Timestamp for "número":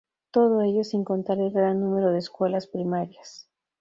1.79-2.09